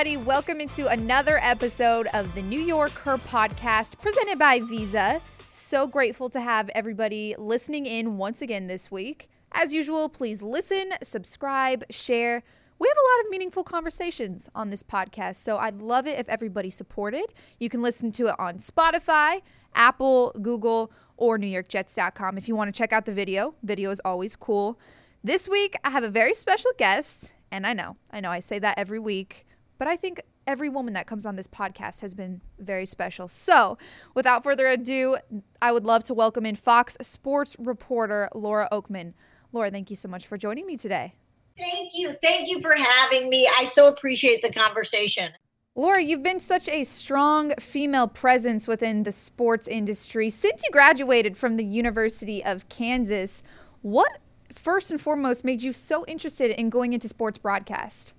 [0.00, 0.24] everybody.
[0.24, 5.20] Welcome into another episode of the New York Her podcast presented by Visa.
[5.50, 9.28] So grateful to have everybody listening in once again this week.
[9.52, 12.42] As usual, please listen, subscribe, share.
[12.78, 16.30] We have a lot of meaningful conversations on this podcast, so I'd love it if
[16.30, 17.34] everybody supported.
[17.58, 19.42] You can listen to it on Spotify,
[19.74, 23.54] Apple, Google, or NewYorkJets.com if you want to check out the video.
[23.62, 24.78] Video is always cool.
[25.22, 28.58] This week, I have a very special guest, and I know, I know I say
[28.60, 29.44] that every week,
[29.80, 33.28] but I think every woman that comes on this podcast has been very special.
[33.28, 33.78] So,
[34.14, 35.16] without further ado,
[35.62, 39.14] I would love to welcome in Fox sports reporter Laura Okmin.
[39.52, 41.14] Laura, thank you so much for joining me today.
[41.58, 42.12] Thank you.
[42.22, 43.50] Thank you for having me.
[43.56, 45.32] I so appreciate the conversation.
[45.74, 51.38] Laura, you've been such a strong female presence within the sports industry since you graduated
[51.38, 53.42] from the University of Kansas.
[53.80, 54.18] What
[54.52, 58.12] first and foremost made you so interested in going into sports broadcast?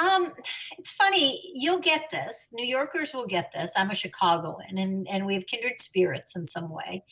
[0.00, 0.32] Um,
[0.78, 2.48] it's funny, you'll get this.
[2.52, 3.72] New Yorkers will get this.
[3.76, 7.04] I'm a Chicagoan and, and we have kindred spirits in some way.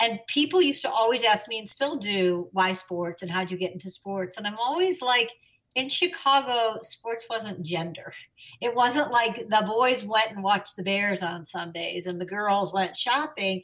[0.00, 3.56] And people used to always ask me and still do why sports and how'd you
[3.56, 4.36] get into sports?
[4.36, 5.30] And I'm always like,
[5.76, 8.12] in Chicago, sports wasn't gender.
[8.62, 12.72] It wasn't like the boys went and watched the Bears on Sundays and the girls
[12.72, 13.62] went shopping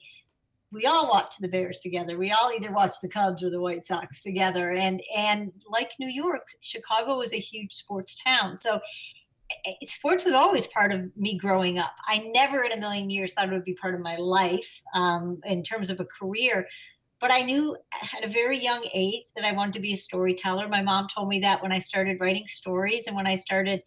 [0.73, 2.17] we all watch the Bears together.
[2.17, 4.71] We all either watch the Cubs or the White Sox together.
[4.71, 8.59] And and like New York, Chicago is a huge sports town.
[8.59, 8.81] So
[9.67, 11.93] eh, sports was always part of me growing up.
[12.09, 15.41] I never in a million years thought it would be part of my life um,
[15.45, 16.67] in terms of a career.
[17.21, 17.77] But I knew
[18.17, 20.69] at a very young age that I wanted to be a storyteller.
[20.69, 23.83] My mom told me that when I started writing stories and when I started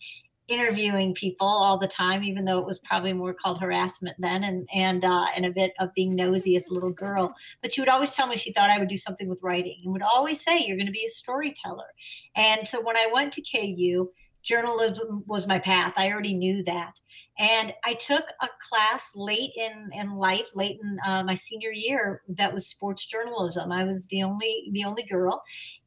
[0.48, 4.68] interviewing people all the time, even though it was probably more called harassment then, and
[4.74, 7.34] and uh, and a bit of being nosy as a little girl.
[7.62, 9.94] But she would always tell me she thought I would do something with writing, and
[9.94, 11.94] would always say you're going to be a storyteller.
[12.36, 14.12] And so when I went to KU,
[14.44, 15.94] journalism was my path.
[15.98, 17.00] I already knew that.
[17.38, 22.22] And I took a class late in, in life, late in uh, my senior year,
[22.30, 23.74] that was sports journalism.
[23.74, 25.44] I was the only the only girl,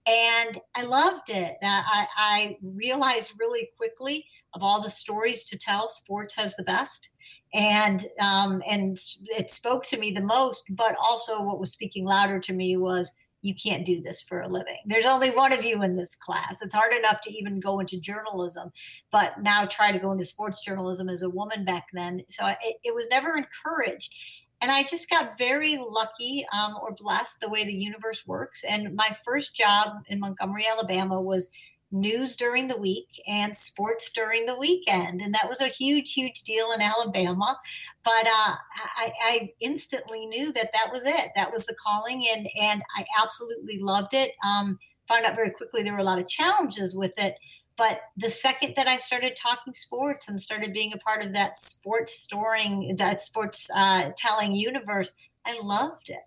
[0.07, 1.57] and I loved it.
[1.63, 7.11] I, I realized really quickly of all the stories to tell, sports has the best.
[7.55, 8.99] And um, and
[9.37, 13.13] it spoke to me the most, but also what was speaking louder to me was
[13.43, 14.79] you can't do this for a living.
[14.87, 16.61] There's only one of you in this class.
[16.61, 18.71] It's hard enough to even go into journalism,
[19.13, 22.23] but now try to go into sports journalism as a woman back then.
[22.29, 24.13] So it, it was never encouraged.
[24.61, 28.65] And I just got very lucky um, or blessed the way the universe works.
[28.65, 31.49] And my first job in Montgomery, Alabama was
[31.91, 35.21] news during the week and sports during the weekend.
[35.21, 37.59] And that was a huge, huge deal in Alabama.
[38.05, 38.55] But uh,
[38.97, 41.31] I, I, instantly knew that that was it.
[41.35, 42.25] That was the calling.
[42.35, 44.33] And, and I absolutely loved it.
[44.45, 44.79] Um,
[45.09, 47.37] found out very quickly there were a lot of challenges with it.
[47.77, 51.59] But the second that I started talking sports and started being a part of that
[51.59, 55.13] sports storing, that sports uh, telling universe,
[55.47, 56.19] I loved it.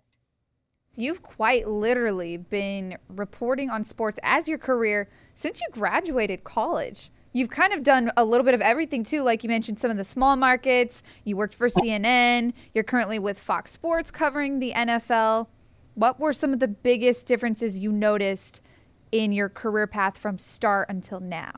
[0.94, 7.10] You've quite literally been reporting on sports as your career since you graduated college.
[7.32, 9.22] You've kind of done a little bit of everything too.
[9.22, 11.02] Like you mentioned, some of the small markets.
[11.24, 12.52] You worked for CNN.
[12.74, 15.46] You're currently with Fox Sports covering the NFL.
[15.94, 18.60] What were some of the biggest differences you noticed
[19.12, 21.52] in your career path from start until now?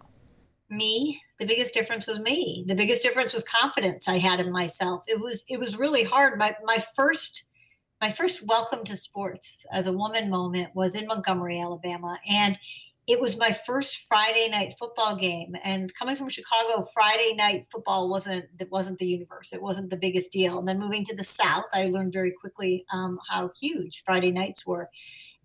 [0.70, 1.20] Me.
[1.40, 2.64] The biggest difference was me.
[2.68, 5.02] The biggest difference was confidence I had in myself.
[5.08, 6.38] It was it was really hard.
[6.38, 7.44] My my first
[8.04, 12.18] my first welcome to sports as a woman moment was in Montgomery, Alabama.
[12.28, 12.58] And
[13.06, 15.56] it was my first Friday night football game.
[15.64, 19.54] And coming from Chicago, Friday night football wasn't it wasn't the universe.
[19.54, 20.58] It wasn't the biggest deal.
[20.58, 24.66] And then moving to the South, I learned very quickly um, how huge Friday nights
[24.66, 24.90] were.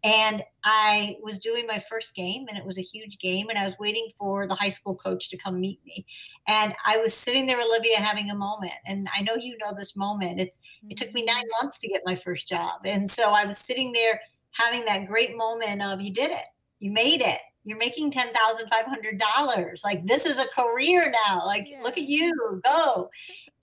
[0.03, 3.49] And I was doing my first game, and it was a huge game.
[3.49, 6.05] And I was waiting for the high school coach to come meet me.
[6.47, 8.73] And I was sitting there, Olivia, having a moment.
[8.85, 10.39] And I know you know this moment.
[10.39, 11.65] It's it took me nine mm-hmm.
[11.65, 14.19] months to get my first job, and so I was sitting there
[14.51, 16.45] having that great moment of you did it,
[16.79, 19.81] you made it, you're making ten thousand five hundred dollars.
[19.83, 21.45] Like this is a career now.
[21.45, 21.81] Like yeah.
[21.83, 23.09] look at you, go.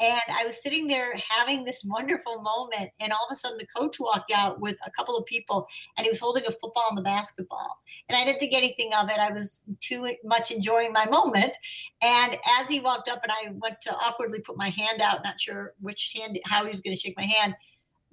[0.01, 3.67] And I was sitting there having this wonderful moment, and all of a sudden the
[3.67, 5.67] coach walked out with a couple of people,
[5.97, 7.79] and he was holding a football and the basketball.
[8.09, 9.19] And I didn't think anything of it.
[9.19, 11.57] I was too much enjoying my moment.
[12.03, 15.41] And as he walked up, and I went to awkwardly put my hand out, not
[15.41, 17.55] sure which hand, how he was going to shake my hand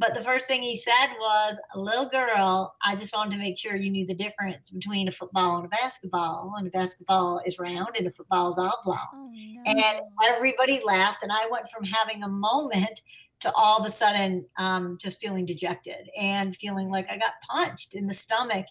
[0.03, 3.77] but the first thing he said was, "Little girl, I just wanted to make sure
[3.77, 6.55] you knew the difference between a football and a basketball.
[6.57, 9.61] And a basketball is round, and a football is oblong." Oh, no.
[9.65, 9.81] And
[10.25, 13.01] everybody laughed, and I went from having a moment
[13.39, 17.95] to all of a sudden um, just feeling dejected and feeling like I got punched
[17.95, 18.65] in the stomach.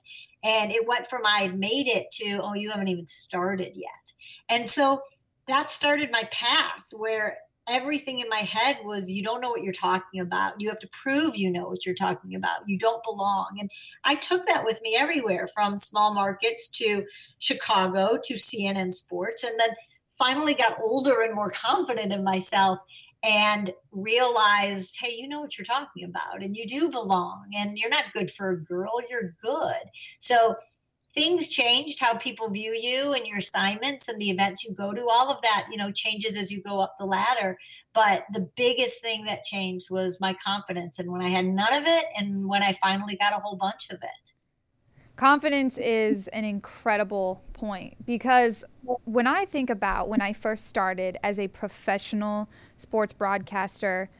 [0.45, 4.13] And it went from I had made it to, "Oh, you haven't even started yet."
[4.51, 5.01] And so
[5.49, 7.39] that started my path where
[7.69, 10.61] everything in my head was you don't know what you're talking about.
[10.61, 12.69] You have to prove you know what you're talking about.
[12.69, 13.57] You don't belong.
[13.61, 13.71] And
[14.05, 17.05] i took that with me everywhere from small markets to
[17.39, 19.71] chicago to cnn sports and then
[20.19, 22.79] finally got older and more confident in myself
[23.23, 27.91] and realized hey you know what you're talking about and you do belong and you're
[27.91, 29.83] not good for a girl you're good.
[30.19, 30.57] So
[31.15, 35.07] things changed how people view you and your assignments and the events you go to
[35.09, 37.59] all of that you know changes as you go up the ladder.
[37.95, 41.85] But the biggest thing that changed was my confidence and when i had none of
[41.87, 44.33] it and when i finally got a whole bunch of it.
[45.17, 48.65] Confidence is an incredible point because
[49.05, 54.11] when i think about when i first started as a professional sports broadcaster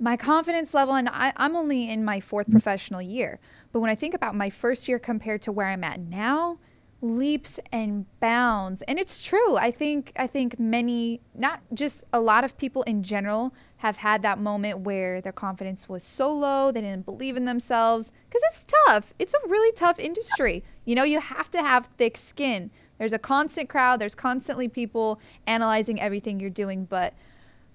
[0.00, 2.54] my confidence level, and I, am only in my fourth mm-hmm.
[2.54, 3.38] professional year,
[3.70, 6.58] but when I think about my first year compared to where I'm at now,
[7.02, 8.82] leaps and bounds.
[8.82, 9.56] And it's true.
[9.56, 14.22] I think I think many, not just a lot of people in general, have had
[14.22, 18.12] that moment where their confidence was so low, they didn't believe in themselves.
[18.28, 19.14] Because it's tough.
[19.18, 20.62] It's a really tough industry.
[20.84, 22.70] You know, you have to have thick skin.
[22.98, 24.00] There's a constant crowd.
[24.00, 27.14] There's constantly people analyzing everything you're doing, but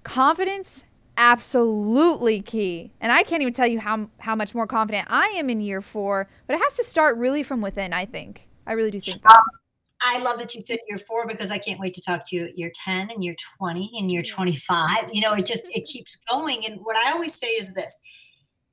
[0.04, 0.86] confidence
[1.17, 2.91] absolutely key.
[3.01, 5.81] And I can't even tell you how how much more confident I am in year
[5.81, 8.47] 4, but it has to start really from within, I think.
[8.67, 9.31] I really do think that.
[9.31, 9.44] Um,
[10.01, 12.45] I love that you said year 4 because I can't wait to talk to you
[12.45, 15.09] at year 10 and year 20 and year 25.
[15.12, 18.00] You know, it just it keeps going and what I always say is this.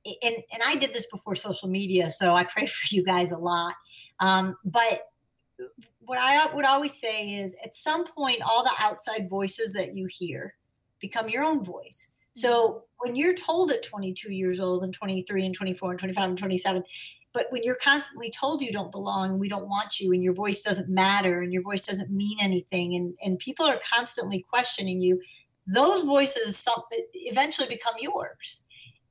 [0.05, 3.37] And and I did this before social media, so I pray for you guys a
[3.37, 3.75] lot.
[4.19, 5.07] Um, but
[5.99, 10.07] what I would always say is at some point all the outside voices that you
[10.09, 10.55] hear
[10.99, 15.55] become your own voice so when you're told at 22 years old and 23 and
[15.55, 16.83] 24 and 25 and 27,
[17.33, 20.33] but when you're constantly told you don't belong, and we don't want you, and your
[20.33, 24.99] voice doesn't matter, and your voice doesn't mean anything, and, and people are constantly questioning
[24.99, 25.19] you,
[25.65, 26.65] those voices
[27.13, 28.61] eventually become yours.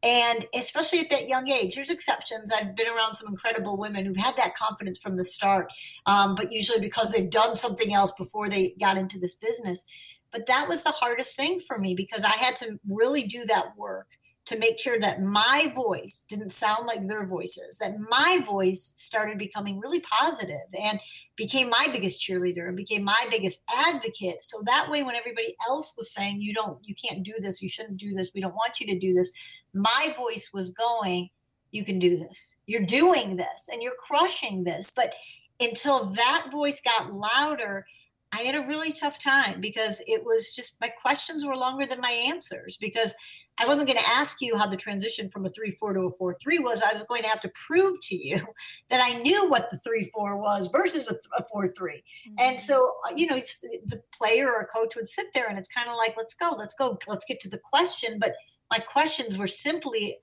[0.04, 2.50] And especially at that young age, there's exceptions.
[2.50, 5.72] I've been around some incredible women who've had that confidence from the start,
[6.06, 9.84] um, but usually because they've done something else before they got into this business.
[10.32, 13.76] But that was the hardest thing for me because I had to really do that
[13.76, 14.08] work
[14.44, 19.38] to make sure that my voice didn't sound like their voices, that my voice started
[19.38, 20.98] becoming really positive and
[21.36, 24.42] became my biggest cheerleader and became my biggest advocate.
[24.42, 27.68] So that way, when everybody else was saying, you don't, you can't do this, you
[27.68, 29.30] shouldn't do this, we don't want you to do this,
[29.74, 31.28] my voice was going,
[31.70, 34.90] you can do this, you're doing this, and you're crushing this.
[34.90, 35.14] But
[35.60, 37.86] until that voice got louder,
[38.32, 42.00] I had a really tough time because it was just my questions were longer than
[42.00, 43.14] my answers because
[43.58, 46.10] I wasn't going to ask you how the transition from a 3 4 to a
[46.10, 46.82] 4 3 was.
[46.82, 48.44] I was going to have to prove to you
[48.88, 51.92] that I knew what the 3 4 was versus a, a 4 3.
[51.92, 52.34] Mm-hmm.
[52.38, 53.38] And so, uh, you know,
[53.86, 56.74] the player or coach would sit there and it's kind of like, let's go, let's
[56.74, 58.18] go, let's get to the question.
[58.18, 58.34] But
[58.70, 60.18] my questions were simply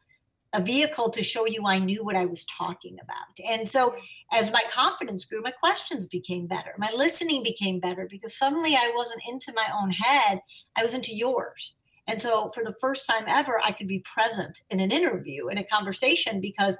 [0.54, 3.48] a vehicle to show you I knew what I was talking about.
[3.48, 3.96] And so
[4.32, 6.74] as my confidence grew, my questions became better.
[6.78, 10.42] My listening became better because suddenly I wasn't into my own head,
[10.76, 11.76] I was into yours.
[12.08, 15.60] And so for the first time ever, I could be present in an interview, in
[15.60, 16.80] a conversation, because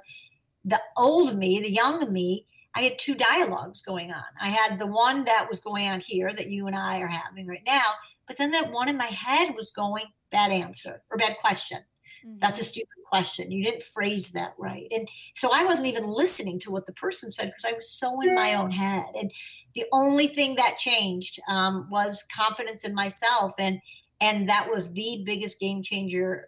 [0.64, 4.24] the old me, the young me, I had two dialogues going on.
[4.40, 7.46] I had the one that was going on here that you and I are having
[7.46, 7.86] right now,
[8.26, 11.80] but then that one in my head was going, bad answer or bad question.
[12.26, 12.38] Mm-hmm.
[12.40, 13.50] That's a stupid question.
[13.50, 14.86] You didn't phrase that right.
[14.90, 18.20] And so I wasn't even listening to what the person said because I was so
[18.20, 19.06] in my own head.
[19.18, 19.32] And
[19.74, 23.52] the only thing that changed um, was confidence in myself.
[23.58, 23.80] And
[24.20, 26.46] and that was the biggest game changer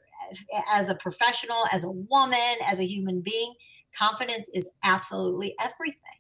[0.71, 3.55] as a professional, as a woman, as a human being.
[3.97, 6.12] Confidence is absolutely everything.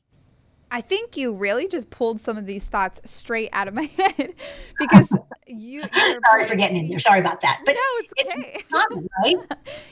[0.74, 3.82] I think you really just pulled some of these thoughts straight out of my
[4.16, 4.32] head
[4.78, 5.12] because
[5.46, 5.82] you.
[5.92, 6.98] Sorry for getting in there.
[6.98, 7.60] Sorry about that.
[7.66, 8.52] But no, it's okay.
[8.54, 9.36] It's common, right?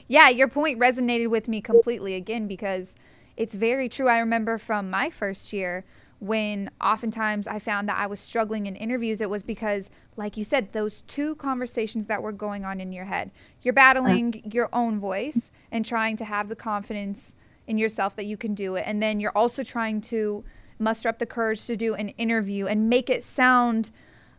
[0.08, 2.96] yeah, your point resonated with me completely again because
[3.36, 4.08] it's very true.
[4.08, 5.84] I remember from my first year
[6.18, 10.44] when oftentimes I found that I was struggling in interviews, it was because, like you
[10.44, 13.30] said, those two conversations that were going on in your head.
[13.60, 14.50] You're battling uh-huh.
[14.50, 17.34] your own voice and trying to have the confidence
[17.66, 18.84] in yourself that you can do it.
[18.86, 20.42] And then you're also trying to
[20.80, 23.90] muster up the courage to do an interview and make it sound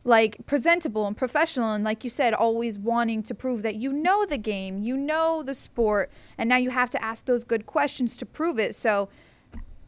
[0.04, 4.26] like presentable and professional and like you said always wanting to prove that you know
[4.26, 8.18] the game you know the sport and now you have to ask those good questions
[8.18, 8.74] to prove it.
[8.74, 9.10] So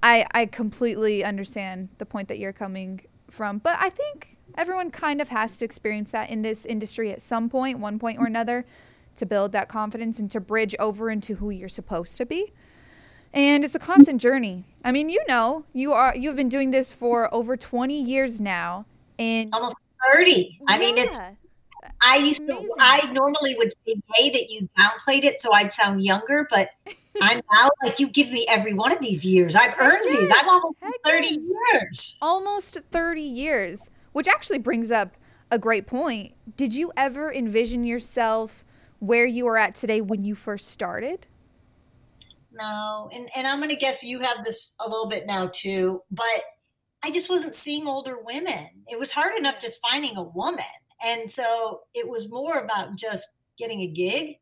[0.04, 5.22] i i completely understand the point that you're coming from but i think everyone kind
[5.22, 8.66] of has to experience that in this industry at some point one point or another
[9.16, 12.52] to build that confidence and to bridge over into who you're supposed to be
[13.34, 14.64] and it's a constant journey.
[14.84, 18.86] I mean, you know, you are you've been doing this for over 20 years now,
[19.18, 19.76] and almost
[20.14, 20.60] 30.
[20.68, 21.20] I mean, it's
[22.02, 22.68] I used Amazing.
[22.68, 26.70] to, I normally would say gay that you downplayed it so I'd sound younger, but
[27.22, 29.56] I'm now like you give me every one of these years.
[29.56, 30.32] I've earned these.
[30.34, 31.38] I'm almost Heck 30 yes.
[31.38, 32.18] years.
[32.22, 35.18] Almost 30 years, which actually brings up
[35.52, 36.34] a great point.
[36.56, 38.66] Did you ever envision yourself
[39.00, 41.28] where you are at today when you first started?
[42.54, 43.10] No.
[43.12, 46.44] And and I'm going to guess you have this a little bit now too, but
[47.04, 48.70] I just wasn't seeing older women.
[48.88, 50.64] It was hard enough just finding a woman.
[51.04, 54.38] And so it was more about just getting a gig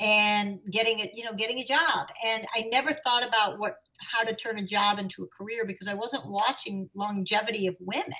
[0.00, 2.08] and getting it, you know, getting a job.
[2.24, 5.88] And I never thought about what how to turn a job into a career because
[5.88, 8.12] I wasn't watching longevity of women.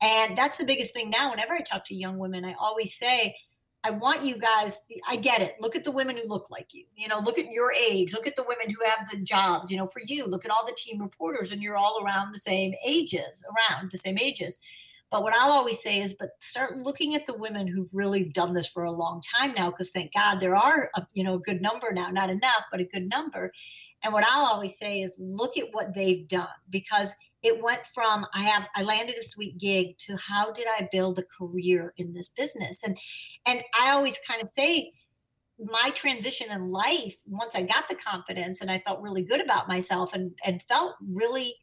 [0.00, 1.30] And that's the biggest thing now.
[1.30, 3.36] Whenever I talk to young women, I always say,
[3.84, 5.56] I want you guys, I get it.
[5.60, 6.84] Look at the women who look like you.
[6.96, 8.14] You know, look at your age.
[8.14, 9.70] Look at the women who have the jobs.
[9.70, 12.38] You know, for you, look at all the team reporters, and you're all around the
[12.38, 14.60] same ages, around the same ages.
[15.10, 18.54] But what I'll always say is, but start looking at the women who've really done
[18.54, 21.40] this for a long time now, because thank God there are, a, you know, a
[21.40, 23.52] good number now, not enough, but a good number.
[24.02, 28.26] And what I'll always say is, look at what they've done, because it went from
[28.34, 32.12] I have I landed a sweet gig to how did I build a career in
[32.12, 32.98] this business, and
[33.46, 34.92] and I always kind of say
[35.58, 39.68] my transition in life once I got the confidence and I felt really good about
[39.68, 41.54] myself and and felt really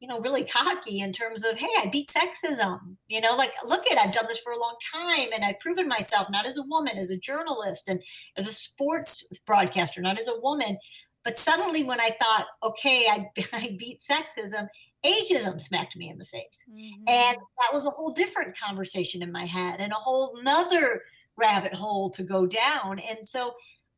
[0.00, 2.96] you know, really cocky in terms of, hey, I beat sexism.
[3.08, 5.88] You know, like, look at, I've done this for a long time and I've proven
[5.88, 8.00] myself not as a woman, as a journalist and
[8.36, 10.78] as a sports broadcaster, not as a woman.
[11.24, 14.68] But suddenly when I thought, okay, I, I beat sexism,
[15.04, 16.64] ageism smacked me in the face.
[16.70, 17.08] Mm-hmm.
[17.08, 21.02] And that was a whole different conversation in my head and a whole nother
[21.36, 22.98] rabbit hole to go down.
[22.98, 23.54] And so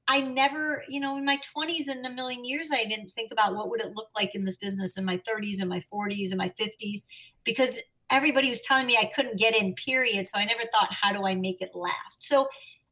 [0.09, 3.55] I never, you know, in my 20s and a million years, I didn't think about
[3.55, 6.39] what would it look like in this business in my 30s and my 40s and
[6.39, 7.05] my 50s
[7.45, 7.79] because
[8.11, 10.29] everybody was telling me I couldn't get in, period.
[10.29, 12.23] So I never thought, how do I make it last?
[12.23, 12.49] So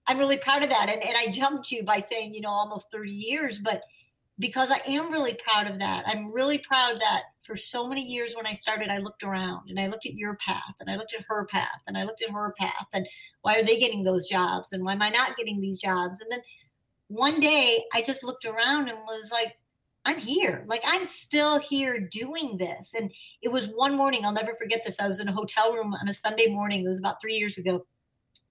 [0.07, 0.89] I'm really proud of that.
[0.89, 3.83] And, and I jumped you by saying, you know, almost 30 years, but
[4.39, 6.05] because I am really proud of that.
[6.07, 9.81] I'm really proud that for so many years when I started, I looked around and
[9.81, 12.31] I looked at your path and I looked at her path and I looked at
[12.31, 13.09] her path and
[13.41, 16.21] why are they getting those jobs and why am I not getting these jobs?
[16.21, 16.43] And then
[17.09, 19.57] one day I just looked around and was like,
[20.05, 20.63] I'm here.
[20.69, 22.93] Like I'm still here doing this.
[22.95, 25.01] And it was one morning, I'll never forget this.
[25.01, 26.85] I was in a hotel room on a Sunday morning.
[26.85, 27.87] It was about three years ago.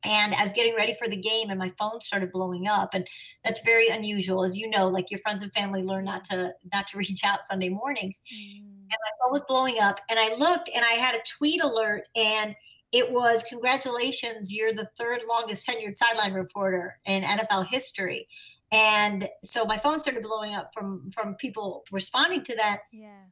[0.03, 2.93] And I was getting ready for the game and my phone started blowing up.
[2.93, 3.07] And
[3.43, 4.43] that's very unusual.
[4.43, 7.43] As you know, like your friends and family learn not to not to reach out
[7.43, 8.21] Sunday mornings.
[8.33, 8.59] Mm.
[8.59, 9.99] And my phone was blowing up.
[10.09, 12.55] And I looked and I had a tweet alert and
[12.93, 18.27] it was congratulations, you're the third longest tenured sideline reporter in NFL history.
[18.71, 22.81] And so my phone started blowing up from from people responding to that.
[22.91, 23.23] Yeah.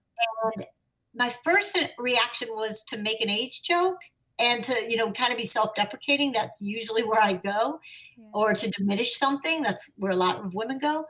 [0.55, 0.65] And
[1.13, 3.97] my first reaction was to make an age joke
[4.39, 7.79] and to you know kind of be self-deprecating that's usually where i go
[8.17, 8.25] yeah.
[8.33, 11.05] or to diminish something that's where a lot of women go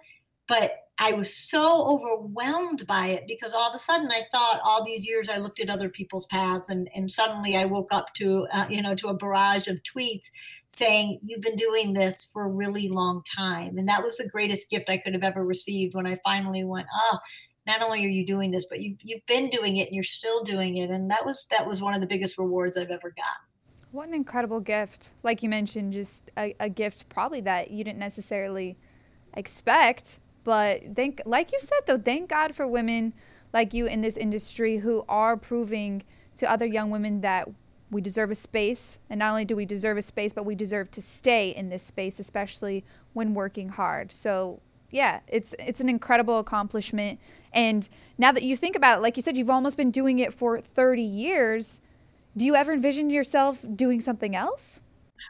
[0.48, 4.84] but I was so overwhelmed by it because all of a sudden I thought all
[4.84, 8.48] these years I looked at other people's paths and, and suddenly I woke up to,
[8.54, 10.28] uh, you know, to a barrage of tweets
[10.70, 13.78] saying, you've been doing this for a really long time.
[13.78, 16.88] And that was the greatest gift I could have ever received when I finally went,
[16.94, 17.18] oh,
[17.68, 20.44] not only are you doing this, but you've, you've been doing it and you're still
[20.44, 20.90] doing it.
[20.90, 23.46] And that was, that was one of the biggest rewards I've ever gotten.
[23.92, 25.12] What an incredible gift.
[25.24, 28.78] Like you mentioned, just a, a gift probably that you didn't necessarily
[29.36, 33.14] expect but thank, like you said though, thank God for women
[33.52, 36.04] like you in this industry who are proving
[36.38, 37.50] to other young women that
[37.90, 39.00] we deserve a space.
[39.10, 41.84] And not only do we deserve a space, but we deserve to stay in this
[41.84, 44.12] space, especially when working hard.
[44.12, 44.62] So
[44.96, 47.20] yeah, it's it's an incredible accomplishment.
[47.52, 47.88] And
[48.18, 50.60] now that you think about it, like you said, you've almost been doing it for
[50.62, 51.82] 30 years.
[52.38, 54.80] Do you ever envision yourself doing something else?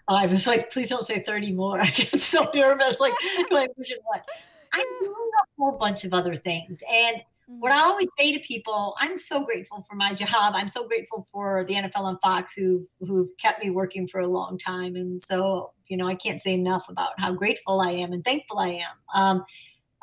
[0.07, 1.81] I was like, please don't say 30 more.
[1.81, 2.99] I get so nervous.
[2.99, 3.13] Like,
[3.49, 4.23] do I envision what?
[4.71, 6.83] I'm doing a whole bunch of other things.
[6.91, 7.87] And what I mm-hmm.
[7.87, 10.53] always say to people, I'm so grateful for my job.
[10.55, 14.27] I'm so grateful for the NFL and Fox who who've kept me working for a
[14.27, 14.95] long time.
[14.95, 18.59] And so, you know, I can't say enough about how grateful I am and thankful
[18.59, 19.45] I am um,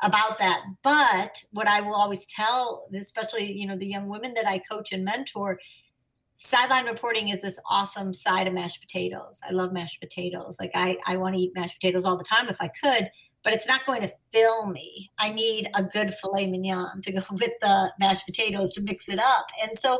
[0.01, 0.61] about that.
[0.83, 4.91] But what I will always tell, especially you know the young women that I coach
[4.91, 5.59] and mentor,
[6.33, 9.39] sideline reporting is this awesome side of mashed potatoes.
[9.47, 10.57] I love mashed potatoes.
[10.59, 13.09] Like I I want to eat mashed potatoes all the time if I could
[13.43, 15.11] but it's not going to fill me.
[15.19, 19.19] I need a good filet mignon to go with the mashed potatoes to mix it
[19.19, 19.47] up.
[19.61, 19.99] And so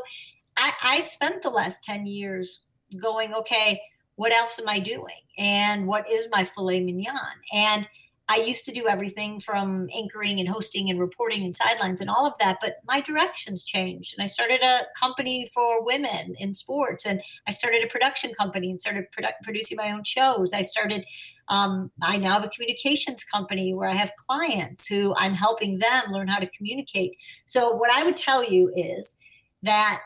[0.56, 2.64] I, I've spent the last 10 years
[3.00, 3.80] going, okay,
[4.16, 5.20] what else am I doing?
[5.38, 7.16] And what is my filet mignon?
[7.52, 7.88] And
[8.28, 12.24] I used to do everything from anchoring and hosting and reporting and sidelines and all
[12.24, 14.14] of that, but my directions changed.
[14.16, 18.70] And I started a company for women in sports, and I started a production company
[18.70, 20.54] and started produ- producing my own shows.
[20.54, 21.04] I started,
[21.48, 26.04] um, I now have a communications company where I have clients who I'm helping them
[26.08, 27.18] learn how to communicate.
[27.44, 29.16] So, what I would tell you is
[29.64, 30.00] that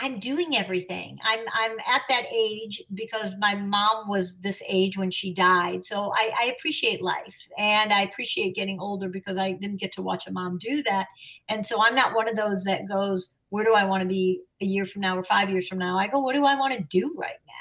[0.00, 1.18] I'm doing everything.
[1.24, 5.84] I'm I'm at that age because my mom was this age when she died.
[5.84, 10.02] So I, I, appreciate life and I appreciate getting older because I didn't get to
[10.02, 11.06] watch a mom do that.
[11.48, 14.40] And so I'm not one of those that goes, where do I want to be
[14.60, 15.96] a year from now or five years from now?
[15.96, 17.54] I go, what do I want to do right now?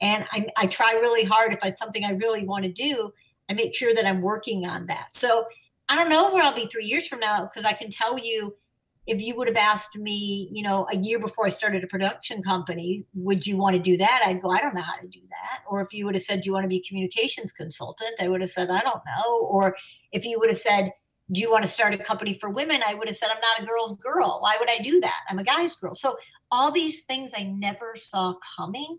[0.00, 1.52] And I, I try really hard.
[1.52, 3.12] If it's something I really want to do,
[3.50, 5.08] I make sure that I'm working on that.
[5.12, 5.44] So
[5.90, 8.56] I don't know where I'll be three years from now because I can tell you
[9.06, 12.42] if you would have asked me, you know, a year before I started a production
[12.42, 14.22] company, would you want to do that?
[14.24, 15.60] I'd go, I don't know how to do that.
[15.68, 18.14] Or if you would have said, do you want to be a communications consultant?
[18.20, 19.40] I would have said, I don't know.
[19.42, 19.76] Or
[20.12, 20.90] if you would have said,
[21.32, 22.82] do you want to start a company for women?
[22.86, 24.38] I would have said, I'm not a girl's girl.
[24.40, 25.20] Why would I do that?
[25.28, 25.94] I'm a guy's girl.
[25.94, 26.16] So
[26.50, 28.98] all these things I never saw coming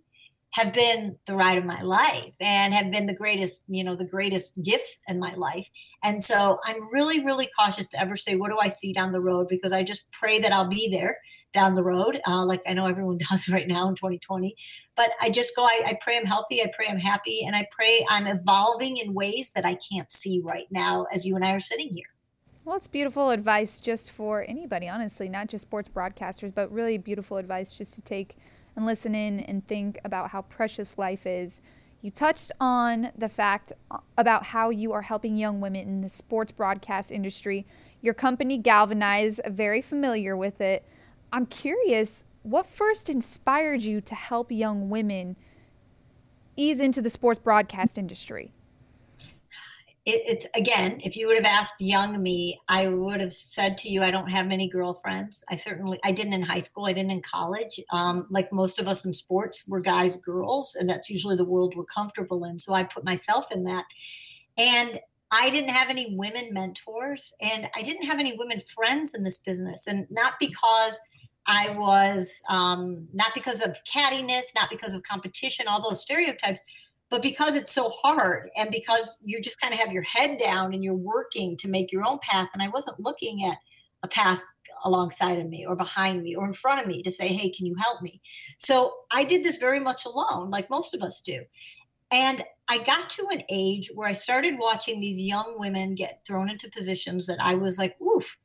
[0.56, 4.06] have been the ride of my life and have been the greatest, you know, the
[4.06, 5.70] greatest gifts in my life.
[6.02, 9.20] And so I'm really, really cautious to ever say, what do I see down the
[9.20, 9.48] road?
[9.50, 11.18] Because I just pray that I'll be there
[11.54, 14.56] down the road, uh, like I know everyone does right now in 2020.
[14.96, 17.68] But I just go, I, I pray I'm healthy, I pray I'm happy, and I
[17.78, 21.52] pray I'm evolving in ways that I can't see right now as you and I
[21.52, 22.08] are sitting here.
[22.64, 27.36] Well, it's beautiful advice just for anybody, honestly, not just sports broadcasters, but really beautiful
[27.36, 28.38] advice just to take
[28.76, 31.62] and listen in and think about how precious life is.
[32.02, 33.72] You touched on the fact
[34.18, 37.66] about how you are helping young women in the sports broadcast industry.
[38.02, 40.86] Your company, Galvanize, very familiar with it.
[41.34, 45.36] I'm curious, what first inspired you to help young women
[46.56, 48.54] ease into the sports broadcast industry?
[50.06, 53.90] It, it's again, if you would have asked young me, I would have said to
[53.90, 55.44] you, I don't have many girlfriends.
[55.50, 56.86] I certainly, I didn't in high school.
[56.86, 57.80] I didn't in college.
[57.92, 61.74] Um, like most of us in sports, we're guys, girls, and that's usually the world
[61.76, 62.60] we're comfortable in.
[62.60, 63.86] So I put myself in that.
[64.58, 65.00] And
[65.32, 69.40] I didn't have any women mentors and I didn't have any women friends in this
[69.40, 69.88] business.
[69.88, 71.00] And not because
[71.48, 76.64] I was, um, not because of cattiness, not because of competition, all those stereotypes,
[77.10, 80.74] but because it's so hard and because you just kind of have your head down
[80.74, 83.58] and you're working to make your own path and i wasn't looking at
[84.04, 84.40] a path
[84.84, 87.66] alongside of me or behind me or in front of me to say hey can
[87.66, 88.22] you help me?
[88.58, 91.42] So i did this very much alone like most of us do.
[92.12, 96.50] And i got to an age where i started watching these young women get thrown
[96.50, 98.38] into positions that i was like oof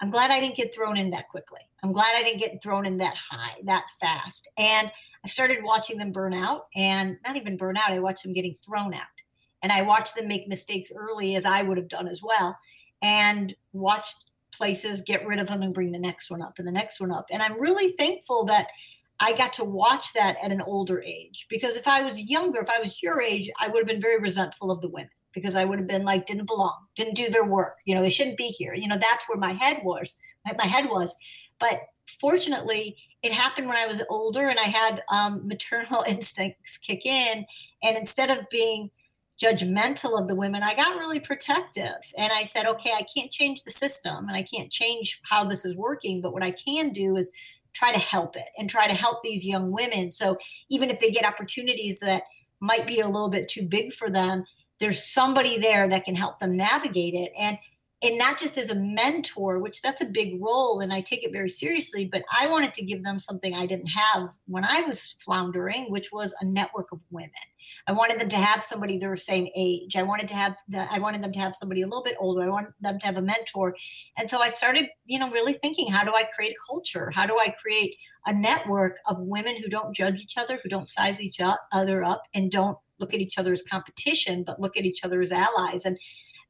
[0.00, 1.60] i'm glad i didn't get thrown in that quickly.
[1.82, 4.48] I'm glad i didn't get thrown in that high that fast.
[4.56, 4.90] And
[5.24, 8.56] I started watching them burn out and not even burn out, I watched them getting
[8.64, 9.02] thrown out.
[9.62, 12.56] And I watched them make mistakes early as I would have done as well,
[13.02, 14.14] and watched
[14.52, 17.12] places get rid of them and bring the next one up and the next one
[17.12, 17.26] up.
[17.30, 18.68] And I'm really thankful that
[19.20, 22.68] I got to watch that at an older age because if I was younger, if
[22.68, 25.64] I was your age, I would have been very resentful of the women because I
[25.64, 27.76] would have been like, didn't belong, didn't do their work.
[27.84, 28.74] You know, they shouldn't be here.
[28.74, 30.16] You know, that's where my head was.
[30.56, 31.14] My head was.
[31.58, 31.80] But
[32.20, 37.44] fortunately, it happened when I was older and I had um, maternal instincts kick in.
[37.82, 38.90] And instead of being
[39.42, 41.96] judgmental of the women, I got really protective.
[42.16, 45.64] And I said, okay, I can't change the system and I can't change how this
[45.64, 46.20] is working.
[46.20, 47.30] But what I can do is
[47.72, 50.10] try to help it and try to help these young women.
[50.10, 52.24] So even if they get opportunities that
[52.60, 54.44] might be a little bit too big for them,
[54.80, 57.32] there's somebody there that can help them navigate it.
[57.38, 57.58] And
[58.02, 61.32] and not just as a mentor, which that's a big role and I take it
[61.32, 65.16] very seriously, but I wanted to give them something I didn't have when I was
[65.18, 67.32] floundering, which was a network of women.
[67.86, 69.96] I wanted them to have somebody their same age.
[69.96, 72.42] I wanted to have the, I wanted them to have somebody a little bit older.
[72.42, 73.74] I wanted them to have a mentor.
[74.16, 77.10] And so I started, you know, really thinking, how do I create a culture?
[77.12, 80.90] How do I create a network of women who don't judge each other, who don't
[80.90, 81.40] size each
[81.72, 85.22] other up and don't look at each other as competition, but look at each other
[85.22, 85.84] as allies.
[85.84, 85.98] And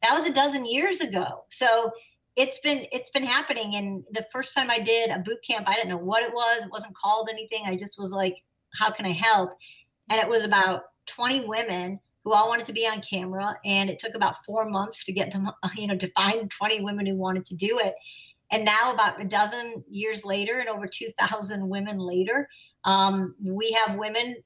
[0.03, 1.45] that was a dozen years ago.
[1.51, 1.91] So
[2.37, 3.75] it's been it's been happening.
[3.75, 6.63] And the first time I did a boot camp, I didn't know what it was.
[6.63, 7.65] It wasn't called anything.
[7.67, 8.37] I just was like,
[8.75, 9.51] how can I help?
[10.09, 13.57] And it was about 20 women who all wanted to be on camera.
[13.65, 17.07] And it took about four months to get them, you know, to find 20 women
[17.07, 17.95] who wanted to do it.
[18.51, 22.49] And now, about a dozen years later, and over 2,000 women later,
[22.85, 24.37] um, we have women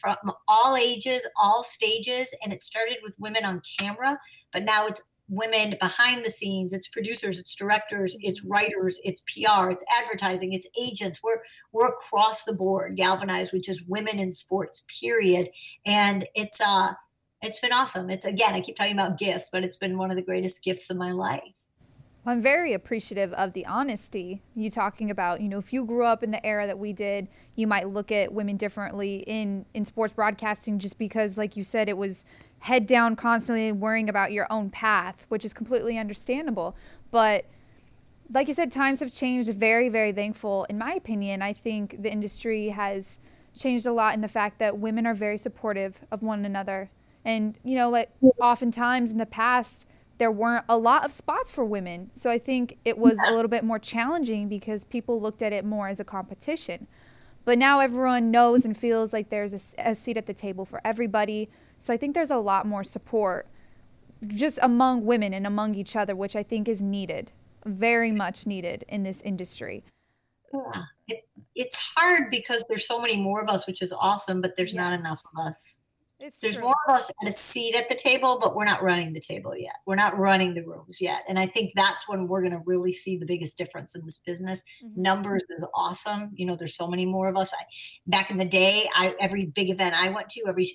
[0.00, 0.16] from
[0.46, 4.16] all ages, all stages, and it started with women on camera
[4.52, 9.68] but now it's women behind the scenes it's producers it's directors it's writers it's pr
[9.68, 14.86] it's advertising it's agents we're we're across the board Galvanize which is women in sports
[15.00, 15.50] period
[15.84, 16.94] and it's uh
[17.42, 18.10] it's been awesome.
[18.10, 20.90] It's again, I keep talking about gifts, but it's been one of the greatest gifts
[20.90, 21.42] of my life.
[22.24, 25.40] Well, I'm very appreciative of the honesty you talking about.
[25.40, 28.10] You know, if you grew up in the era that we did, you might look
[28.10, 32.24] at women differently in in sports broadcasting just because like you said it was
[32.60, 36.76] head down constantly worrying about your own path, which is completely understandable.
[37.10, 37.44] But
[38.30, 39.48] like you said, times have changed.
[39.52, 40.64] Very, very thankful.
[40.68, 43.18] In my opinion, I think the industry has
[43.56, 46.90] changed a lot in the fact that women are very supportive of one another.
[47.24, 49.86] And, you know, like oftentimes in the past,
[50.18, 52.10] there weren't a lot of spots for women.
[52.12, 55.64] So I think it was a little bit more challenging because people looked at it
[55.64, 56.86] more as a competition.
[57.48, 60.82] But now everyone knows and feels like there's a, a seat at the table for
[60.84, 61.48] everybody.
[61.78, 63.46] So I think there's a lot more support
[64.26, 67.32] just among women and among each other, which I think is needed,
[67.64, 69.82] very much needed in this industry.
[70.52, 70.82] Yeah.
[71.08, 74.74] It, it's hard because there's so many more of us, which is awesome, but there's
[74.74, 74.82] yes.
[74.82, 75.80] not enough of us.
[76.20, 76.64] It's there's true.
[76.64, 79.56] more of us at a seat at the table, but we're not running the table
[79.56, 79.76] yet.
[79.86, 81.22] We're not running the rooms yet.
[81.28, 84.18] And I think that's when we're going to really see the biggest difference in this
[84.18, 84.64] business.
[84.84, 85.00] Mm-hmm.
[85.02, 86.30] Numbers is awesome.
[86.34, 87.54] You know, there's so many more of us.
[87.54, 87.62] I,
[88.06, 90.68] back in the day, I every big event I went to, every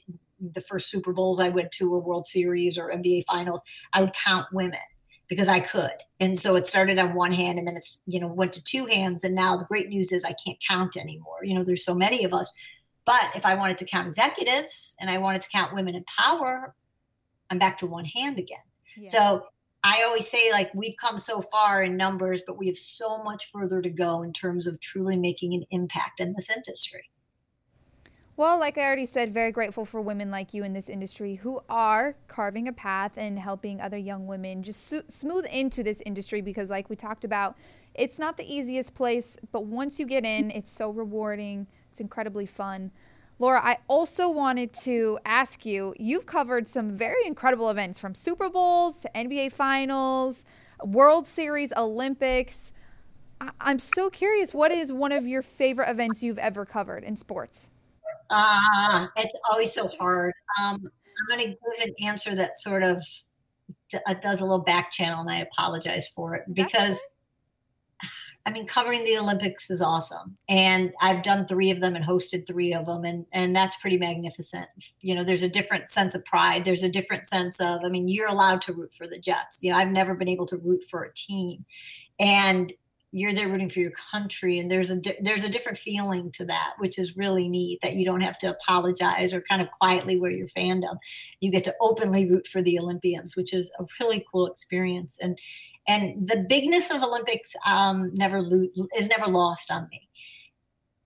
[0.54, 3.62] the first Super Bowls I went to, or World Series or NBA Finals,
[3.94, 4.80] I would count women
[5.28, 5.92] because I could.
[6.20, 8.86] And so it started on one hand and then it's, you know, went to two
[8.86, 9.24] hands.
[9.24, 11.40] And now the great news is I can't count anymore.
[11.44, 12.52] You know, there's so many of us.
[13.06, 16.74] But if I wanted to count executives and I wanted to count women in power,
[17.50, 18.60] I'm back to one hand again.
[18.98, 19.10] Yeah.
[19.10, 19.46] So
[19.84, 23.52] I always say, like, we've come so far in numbers, but we have so much
[23.52, 27.10] further to go in terms of truly making an impact in this industry.
[28.36, 31.62] Well, like I already said, very grateful for women like you in this industry who
[31.70, 36.42] are carving a path and helping other young women just so- smooth into this industry
[36.42, 37.56] because, like we talked about,
[37.94, 41.68] it's not the easiest place, but once you get in, it's so rewarding.
[41.94, 42.90] It's incredibly fun.
[43.38, 48.50] Laura, I also wanted to ask you you've covered some very incredible events from Super
[48.50, 50.44] Bowls to NBA Finals,
[50.84, 52.72] World Series, Olympics.
[53.40, 57.16] I- I'm so curious, what is one of your favorite events you've ever covered in
[57.16, 57.70] sports?
[58.32, 60.34] Uh, it's always so hard.
[60.60, 60.90] Um,
[61.30, 63.04] I'm going to give an answer that sort of
[63.92, 67.00] d- uh, does a little back channel, and I apologize for it because.
[68.46, 72.46] I mean, covering the Olympics is awesome, and I've done three of them and hosted
[72.46, 74.68] three of them, and and that's pretty magnificent.
[75.00, 76.66] You know, there's a different sense of pride.
[76.66, 79.64] There's a different sense of, I mean, you're allowed to root for the Jets.
[79.64, 81.64] You know, I've never been able to root for a team,
[82.20, 82.74] and
[83.14, 86.44] you're there rooting for your country and there's a di- there's a different feeling to
[86.44, 90.20] that which is really neat that you don't have to apologize or kind of quietly
[90.20, 90.98] wear your fandom.
[91.40, 95.20] You get to openly root for the olympians which is a really cool experience.
[95.22, 95.38] And
[95.88, 100.10] and the bigness of olympics um, never lo- is never lost on me.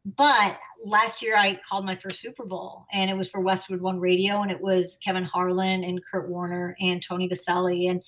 [0.05, 3.99] But last year I called my first Super Bowl and it was for Westwood One
[3.99, 8.01] Radio and it was Kevin Harlan and Kurt Warner and Tony Boselli and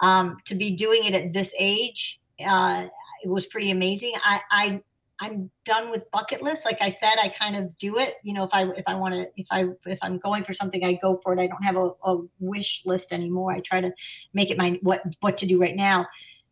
[0.00, 2.86] um, to be doing it at this age uh,
[3.28, 4.12] was pretty amazing.
[4.22, 4.80] I, I
[5.20, 6.64] I'm done with bucket lists.
[6.64, 8.14] Like I said, I kind of do it.
[8.24, 10.84] You know, if I if I want to if I if I'm going for something,
[10.84, 11.40] I go for it.
[11.40, 13.52] I don't have a, a wish list anymore.
[13.52, 13.92] I try to
[14.32, 16.06] make it my what what to do right now.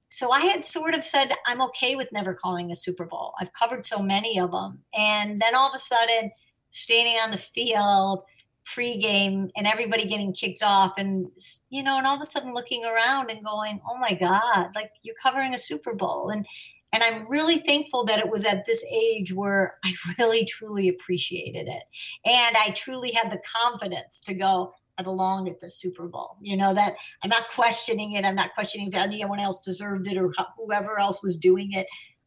[0.08, 3.32] So I had sort of said I'm okay with never calling a Super Bowl.
[3.40, 6.30] I've covered so many of them, and then all of a sudden,
[6.70, 8.22] standing on the field
[8.64, 11.28] pregame and everybody getting kicked off and
[11.70, 14.90] you know and all of a sudden looking around and going oh my god like
[15.02, 16.46] you're covering a super bowl and
[16.92, 21.66] and i'm really thankful that it was at this age where i really truly appreciated
[21.66, 21.82] it
[22.24, 26.36] and i truly had the confidence to go I belong at the Super Bowl.
[26.42, 28.26] You know that I'm not questioning it.
[28.26, 31.86] I'm not questioning if anyone else deserved it or whoever else was doing it.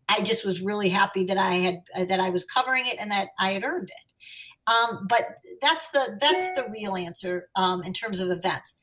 [0.09, 3.29] I just was really happy that I had that I was covering it and that
[3.39, 4.04] I had earned it.
[4.67, 8.75] Um, but that's the that's the real answer um, in terms of events.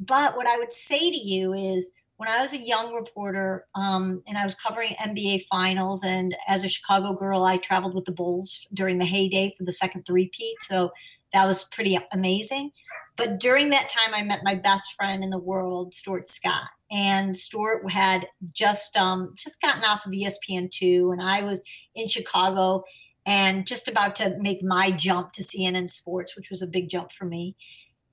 [0.00, 4.22] But what I would say to you is when I was a young reporter um,
[4.26, 8.12] and I was covering NBA finals, and as a Chicago girl, I traveled with the
[8.12, 10.56] Bulls during the heyday for the second three-peat.
[10.62, 10.90] So
[11.32, 12.72] that was pretty amazing.
[13.16, 16.68] But during that time, I met my best friend in the world, Stuart Scott.
[16.90, 21.62] And Stuart had just um, just gotten off of ESPN two, and I was
[21.94, 22.82] in Chicago
[23.28, 27.12] and just about to make my jump to CNN Sports, which was a big jump
[27.12, 27.54] for me.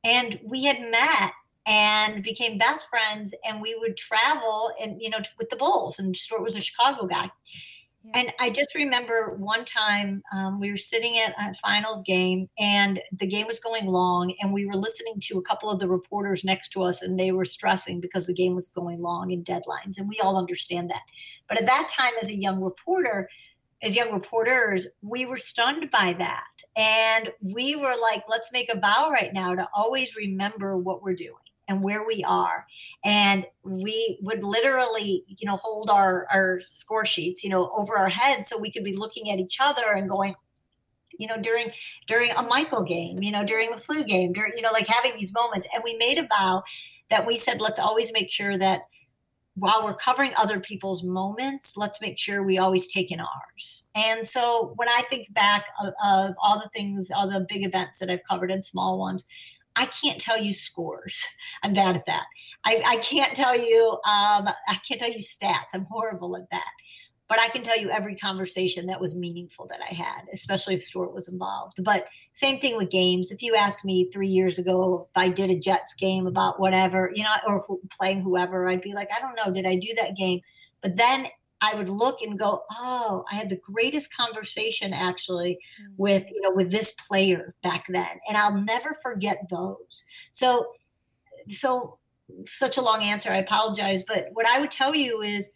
[0.03, 1.31] And we had met
[1.65, 5.97] and became best friends, and we would travel and you know with the Bulls.
[5.97, 7.31] And Stuart was a Chicago guy.
[8.03, 8.11] Yeah.
[8.19, 13.01] And I just remember one time um, we were sitting at a finals game and
[13.11, 16.43] the game was going long, and we were listening to a couple of the reporters
[16.43, 19.97] next to us, and they were stressing because the game was going long and deadlines.
[19.97, 21.03] And we all understand that.
[21.47, 23.29] But at that time, as a young reporter,
[23.85, 26.63] as young reporters, we were stunned by that.
[26.75, 31.15] And we were like, let's make a vow right now to always remember what we're
[31.15, 31.33] doing
[31.67, 32.65] and where we are.
[33.03, 38.09] And we would literally, you know, hold our, our score sheets, you know, over our
[38.09, 40.35] heads so we could be looking at each other and going,
[41.17, 41.71] you know, during
[42.07, 45.15] during a Michael game, you know, during the flu game, during, you know, like having
[45.15, 45.67] these moments.
[45.73, 46.63] And we made a vow
[47.09, 48.81] that we said, let's always make sure that
[49.55, 53.87] while we're covering other people's moments, let's make sure we always take in ours.
[53.95, 57.99] And so when I think back of, of, all the things, all the big events
[57.99, 59.25] that I've covered and small ones,
[59.77, 61.25] I can't tell you scores.
[61.63, 62.25] I'm bad at that.
[62.65, 65.73] I, I can't tell you, um, I can't tell you stats.
[65.73, 66.71] I'm horrible at that
[67.27, 70.83] but I can tell you every conversation that was meaningful that I had, especially if
[70.83, 71.83] Stuart was involved.
[71.83, 73.31] But same thing with games.
[73.31, 77.11] If you asked me three years ago if I did a Jets game about whatever,
[77.13, 80.15] you know, or playing whoever, I'd be like, I don't know, did I do that
[80.15, 80.41] game?
[80.81, 81.27] But then
[81.61, 85.93] I would look and go, oh, I had the greatest conversation actually mm-hmm.
[85.97, 88.19] with, you know, with this player back then.
[88.27, 90.05] And I'll never forget those.
[90.31, 90.67] So,
[91.49, 91.97] so
[92.45, 93.31] such a long answer.
[93.31, 94.03] I apologize.
[94.07, 95.49] But what I would tell you is,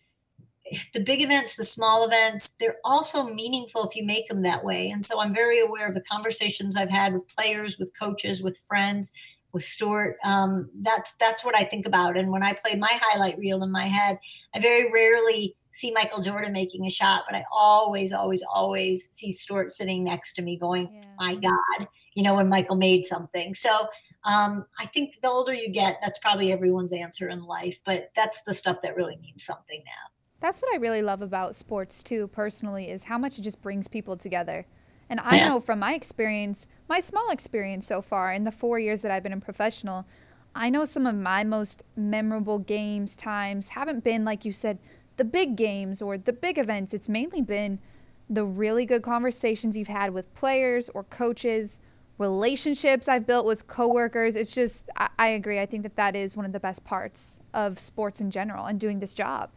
[0.94, 4.90] the big events, the small events, they're also meaningful if you make them that way.
[4.90, 8.58] And so I'm very aware of the conversations I've had with players, with coaches, with
[8.68, 9.12] friends,
[9.52, 10.18] with Stuart.
[10.24, 12.18] Um, that's that's what I think about.
[12.18, 14.20] And when I play my highlight reel in my head,
[14.54, 19.32] I very rarely see Michael Jordan making a shot, but I always, always, always see
[19.32, 21.06] Stuart sitting next to me going, yeah.
[21.18, 23.54] My God, you know, when Michael made something.
[23.54, 23.88] So
[24.24, 28.42] um, I think the older you get, that's probably everyone's answer in life, but that's
[28.44, 30.19] the stuff that really means something now.
[30.42, 33.88] That's what I really love about sports too, personally, is how much it just brings
[33.88, 34.66] people together.
[35.10, 35.50] And I yeah.
[35.50, 39.24] know from my experience, my small experience so far in the four years that I've
[39.24, 40.06] been a professional,
[40.56, 44.80] I know some of my most memorable games, times haven't been, like you said,
[45.18, 46.94] the big games or the big events.
[46.94, 47.80] It's mainly been
[48.30, 51.80] the really good conversations you've had with players or coaches,
[52.18, 54.36] relationships I've built with coworkers.
[54.36, 55.60] It's just, I, I agree.
[55.60, 58.80] I think that that is one of the best parts of sports in general and
[58.80, 59.50] doing this job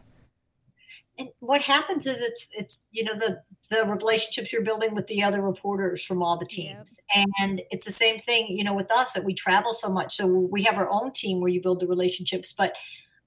[1.17, 5.21] and what happens is it's it's you know the the relationships you're building with the
[5.21, 7.27] other reporters from all the teams yep.
[7.39, 10.25] and it's the same thing you know with us that we travel so much so
[10.25, 12.75] we have our own team where you build the relationships but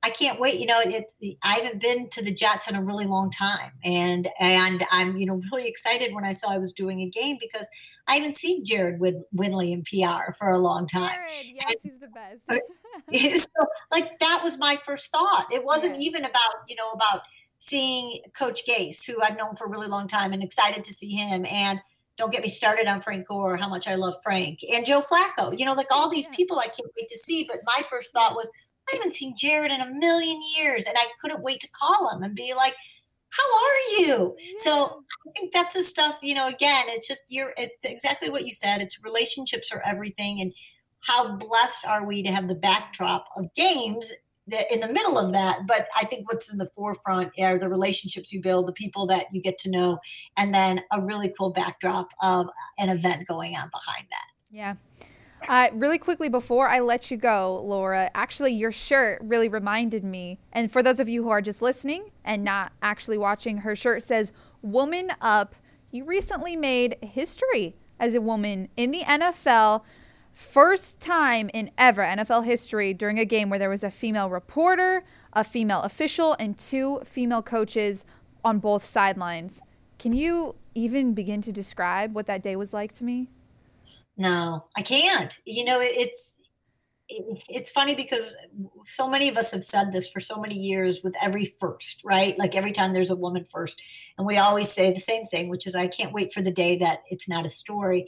[0.02, 3.06] i can't wait you know it's i haven't been to the jets in a really
[3.06, 7.00] long time and and i'm you know really excited when i saw i was doing
[7.00, 7.68] a game because
[8.08, 11.10] I haven't seen Jared Win- Winley in PR for a long time.
[11.12, 13.42] Jared, yes, and, he's the best.
[13.42, 15.46] so, like that was my first thought.
[15.52, 16.02] It wasn't yeah.
[16.02, 17.22] even about you know about
[17.58, 21.10] seeing Coach Gase, who I've known for a really long time and excited to see
[21.10, 21.44] him.
[21.46, 21.80] And
[22.16, 25.56] don't get me started on Frank Gore, how much I love Frank and Joe Flacco.
[25.58, 27.44] You know, like all these people I can't wait to see.
[27.44, 28.50] But my first thought was,
[28.88, 30.86] I haven't seen Jared in a million years.
[30.86, 32.74] And I couldn't wait to call him and be like,
[33.30, 34.36] how are you?
[34.40, 34.52] Yeah.
[34.58, 38.46] So I think that's the stuff, you know, again, it's just you're it's exactly what
[38.46, 38.80] you said.
[38.80, 40.40] It's relationships are everything.
[40.40, 40.52] And
[41.00, 44.12] how blessed are we to have the backdrop of games
[44.70, 48.32] in the middle of that but i think what's in the forefront are the relationships
[48.32, 49.98] you build the people that you get to know
[50.36, 52.46] and then a really cool backdrop of
[52.78, 54.74] an event going on behind that yeah
[55.48, 60.40] uh, really quickly before I let you go, Laura, actually, your shirt really reminded me.
[60.52, 64.02] And for those of you who are just listening and not actually watching, her shirt
[64.02, 64.32] says
[64.62, 65.54] Woman Up.
[65.92, 69.82] You recently made history as a woman in the NFL.
[70.36, 75.02] First time in ever NFL history during a game where there was a female reporter,
[75.32, 78.04] a female official, and two female coaches
[78.44, 79.62] on both sidelines.
[79.98, 83.30] Can you even begin to describe what that day was like to me?
[84.18, 85.34] No, I can't.
[85.46, 86.36] You know, it's
[87.08, 88.36] it's funny because
[88.84, 92.38] so many of us have said this for so many years with every first, right?
[92.38, 93.80] Like every time there's a woman first,
[94.18, 96.76] and we always say the same thing, which is I can't wait for the day
[96.80, 98.04] that it's not a story,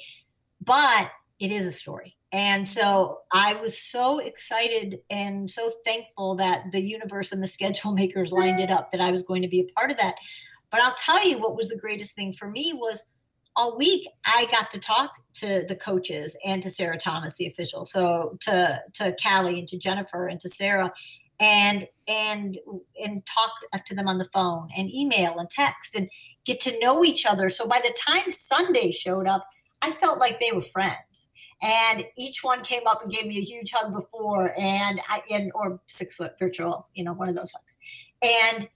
[0.61, 1.09] but
[1.41, 2.18] it is a story.
[2.33, 7.93] And so I was so excited and so thankful that the universe and the schedule
[7.95, 10.17] makers lined it up that I was going to be a part of that.
[10.71, 13.05] But I'll tell you what was the greatest thing for me was
[13.57, 17.85] all week I got to talk to the coaches and to Sarah Thomas, the official.
[17.85, 20.93] So to to Callie and to Jennifer and to Sarah
[21.41, 22.59] and and
[23.03, 23.51] and talk
[23.87, 26.11] to them on the phone and email and text and
[26.45, 27.49] get to know each other.
[27.49, 29.47] So by the time Sunday showed up,
[29.81, 31.29] I felt like they were friends
[31.63, 35.81] and each one came up and gave me a huge hug before and I or
[35.87, 37.77] six foot virtual, you know, one of those hugs.
[38.23, 38.69] And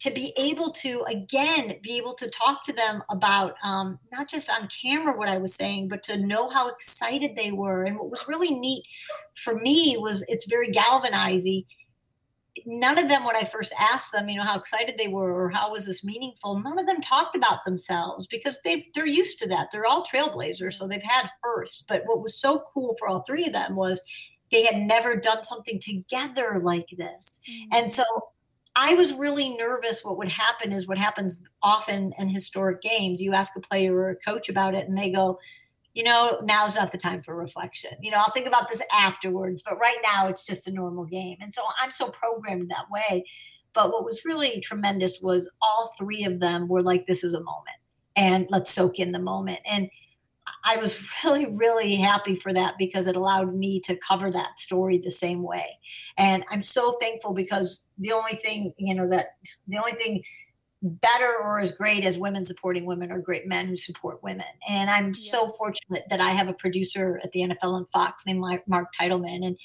[0.00, 4.50] to be able to again be able to talk to them about um, not just
[4.50, 7.84] on camera what I was saying, but to know how excited they were.
[7.84, 8.84] And what was really neat
[9.36, 11.64] for me was it's very galvanizing.
[12.66, 15.48] None of them, when I first asked them, you know, how excited they were or
[15.48, 19.48] how was this meaningful, none of them talked about themselves because they they're used to
[19.48, 19.68] that.
[19.72, 21.86] They're all trailblazers, so they've had first.
[21.88, 24.04] But what was so cool for all three of them was
[24.50, 27.40] they had never done something together like this.
[27.50, 27.74] Mm-hmm.
[27.76, 28.04] And so
[28.76, 30.04] I was really nervous.
[30.04, 33.20] What would happen is what happens often in historic games.
[33.20, 35.38] You ask a player or a coach about it, and they go,
[35.94, 37.92] you know, now's not the time for reflection.
[38.02, 41.38] You know, I'll think about this afterwards, but right now it's just a normal game.
[41.40, 43.24] And so I'm so programmed that way.
[43.72, 47.42] But what was really tremendous was all three of them were like, this is a
[47.42, 47.76] moment
[48.16, 49.60] and let's soak in the moment.
[49.64, 49.88] And
[50.64, 54.98] I was really, really happy for that because it allowed me to cover that story
[54.98, 55.78] the same way.
[56.18, 59.36] And I'm so thankful because the only thing, you know, that
[59.68, 60.22] the only thing
[60.84, 64.44] better or as great as women supporting women or great men who support women.
[64.68, 65.30] And I'm yes.
[65.30, 69.46] so fortunate that I have a producer at the NFL and Fox named Mark Titleman.
[69.46, 69.56] And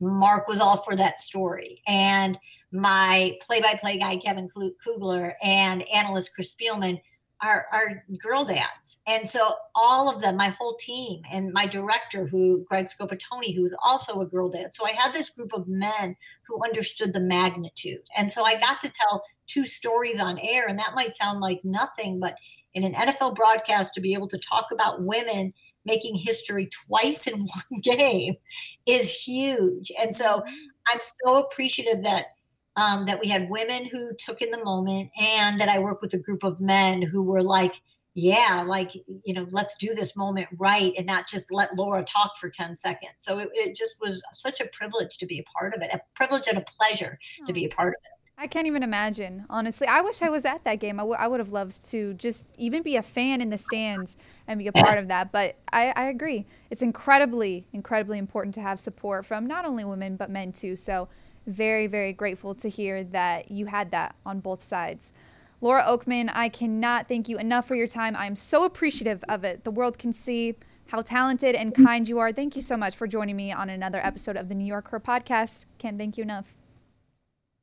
[0.00, 1.80] Mark was all for that story.
[1.86, 2.38] And
[2.72, 4.48] my play by play guy, Kevin
[4.82, 7.00] Kugler, and analyst Chris Spielman
[7.40, 8.98] are, are girl dads.
[9.06, 13.74] And so all of them, my whole team, and my director, who Greg Scopatoni, who's
[13.84, 14.74] also a girl dad.
[14.74, 16.16] So I had this group of men
[16.48, 18.02] who understood the magnitude.
[18.16, 21.60] And so I got to tell two stories on air, and that might sound like
[21.64, 22.36] nothing, but
[22.74, 25.52] in an NFL broadcast to be able to talk about women
[25.84, 28.34] making history twice in one game
[28.86, 29.92] is huge.
[30.00, 30.54] And so mm-hmm.
[30.92, 32.26] I'm so appreciative that
[32.76, 36.14] um, that we had women who took in the moment and that I work with
[36.14, 37.80] a group of men who were like,
[38.14, 38.92] yeah, like,
[39.24, 42.74] you know, let's do this moment right and not just let Laura talk for 10
[42.74, 43.14] seconds.
[43.20, 46.00] So it, it just was such a privilege to be a part of it, a
[46.14, 48.13] privilege and a pleasure to be a part of it.
[48.36, 49.86] I can't even imagine, honestly.
[49.86, 50.98] I wish I was at that game.
[50.98, 54.16] I, w- I would have loved to just even be a fan in the stands
[54.48, 55.30] and be a part of that.
[55.30, 56.44] But I, I agree.
[56.68, 60.74] It's incredibly, incredibly important to have support from not only women, but men too.
[60.74, 61.08] So
[61.46, 65.12] very, very grateful to hear that you had that on both sides.
[65.60, 68.16] Laura Okmin, I cannot thank you enough for your time.
[68.16, 69.62] I'm so appreciative of it.
[69.62, 70.56] The world can see
[70.88, 72.32] how talented and kind you are.
[72.32, 75.66] Thank you so much for joining me on another episode of the New YorkHER podcast.
[75.78, 76.54] Can't thank you enough.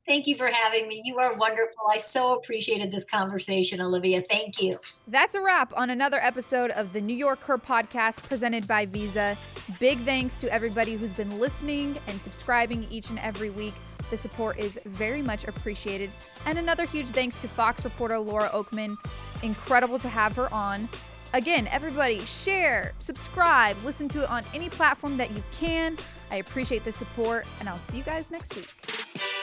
[0.06, 1.00] Thank you for having me.
[1.04, 1.84] You are wonderful.
[1.90, 4.20] I so appreciated this conversation, Olivia.
[4.28, 4.80] Thank you.
[5.06, 9.38] That's a wrap on another episode of the New YorkHER podcast presented by Visa.
[9.78, 13.74] Big thanks to everybody who's been listening and subscribing each and every week.
[14.10, 16.10] The support is very much appreciated.
[16.46, 18.96] And another huge thanks to Fox reporter Laura Okmin.
[19.42, 20.88] Incredible to have her on.
[21.32, 25.96] Again, everybody, share, subscribe, listen to it on any platform that you can.
[26.30, 29.41] I appreciate the support, and I'll see you guys next week.